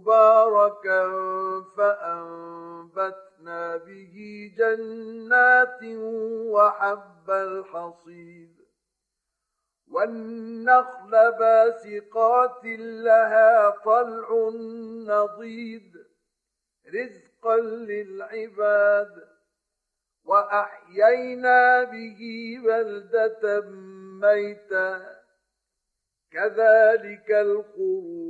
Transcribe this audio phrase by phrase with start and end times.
[0.00, 1.02] مباركا
[1.76, 4.14] فأنبتنا به
[4.56, 5.84] جنات
[6.54, 8.56] وحب الحصيد.
[9.88, 14.50] والنخل باسقات لها طلع
[15.06, 15.92] نضيد
[16.94, 19.28] رزقا للعباد.
[20.24, 22.20] وأحيينا به
[22.64, 23.60] بلدة
[24.20, 25.20] ميتا
[26.32, 28.29] كذلك الخروج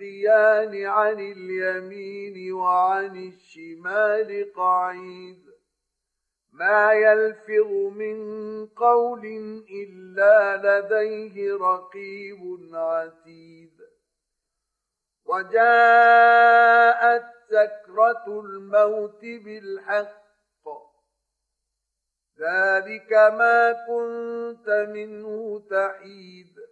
[0.00, 5.42] المتلقيان عن اليمين وعن الشمال قعيد.
[6.52, 9.26] ما يلفظ من قول
[9.70, 13.80] إلا لديه رقيب عتيد.
[15.24, 15.62] وجاءت
[17.50, 20.22] سكرة الموت بالحق.
[22.40, 26.71] ذلك ما كنت منه تحيد.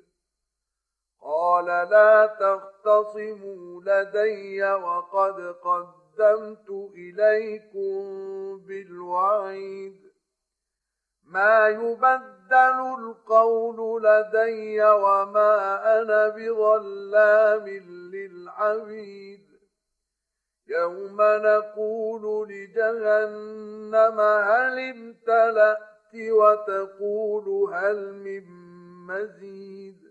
[1.23, 8.01] قال لا تختصموا لدي وقد قدمت إليكم
[8.67, 10.01] بالوعيد.
[11.25, 17.67] ما يبدل القول لدي وما أنا بظلام
[18.13, 19.47] للعبيد.
[20.67, 28.43] يوم نقول لجهنم هل امتلأت وتقول هل من
[29.07, 30.10] مزيد.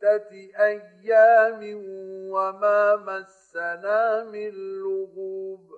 [0.00, 1.60] ستة أيام
[2.32, 4.50] وما مسنا من
[4.80, 5.70] لغوب.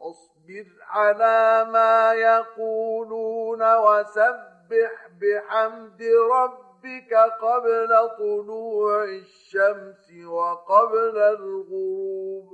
[0.00, 6.02] اصبر على ما يقولون وسبح بحمد
[6.32, 12.48] ربك قبل طلوع الشمس وقبل الغروب.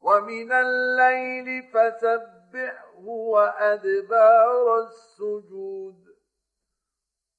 [0.00, 6.05] ومن الليل فسبحه وأدبار السجود.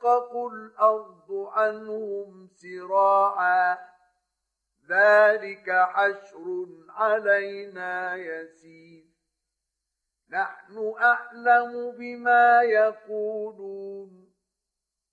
[0.00, 3.78] تشقق الأرض عنهم سراعا.
[4.88, 9.04] ذلك حشر علينا يسير.
[10.30, 14.30] نحن أعلم بما يقولون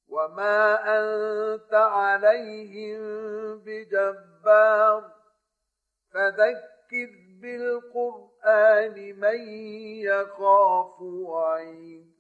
[0.07, 3.00] وما أنت عليهم
[3.57, 5.12] بجبار.
[6.13, 7.10] فذكر
[7.42, 9.40] بالقرآن من
[10.00, 12.17] يخاف وعيد.